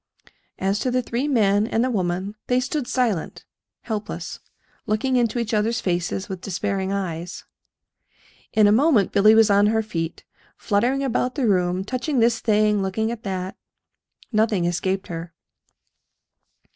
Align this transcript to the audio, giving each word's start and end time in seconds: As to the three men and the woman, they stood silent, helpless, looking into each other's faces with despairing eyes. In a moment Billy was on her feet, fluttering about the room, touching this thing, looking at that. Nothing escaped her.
As 0.57 0.79
to 0.79 0.89
the 0.89 1.03
three 1.03 1.27
men 1.27 1.67
and 1.67 1.83
the 1.83 1.91
woman, 1.91 2.33
they 2.47 2.59
stood 2.59 2.87
silent, 2.87 3.45
helpless, 3.81 4.39
looking 4.87 5.15
into 5.15 5.37
each 5.37 5.53
other's 5.53 5.79
faces 5.79 6.27
with 6.27 6.41
despairing 6.41 6.91
eyes. 6.91 7.43
In 8.51 8.65
a 8.65 8.71
moment 8.71 9.11
Billy 9.11 9.35
was 9.35 9.51
on 9.51 9.67
her 9.67 9.83
feet, 9.83 10.23
fluttering 10.57 11.03
about 11.03 11.35
the 11.35 11.45
room, 11.47 11.83
touching 11.83 12.17
this 12.19 12.39
thing, 12.39 12.81
looking 12.81 13.11
at 13.11 13.21
that. 13.21 13.55
Nothing 14.31 14.65
escaped 14.65 15.05
her. 15.05 15.35